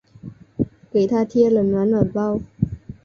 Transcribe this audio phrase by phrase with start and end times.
[0.91, 2.39] 给她贴了暖暖包